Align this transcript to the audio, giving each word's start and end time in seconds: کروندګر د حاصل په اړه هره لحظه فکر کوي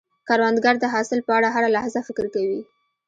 کروندګر 0.27 0.75
د 0.79 0.85
حاصل 0.93 1.19
په 1.27 1.31
اړه 1.37 1.49
هره 1.55 1.69
لحظه 1.75 1.99
فکر 2.07 2.25
کوي 2.35 2.61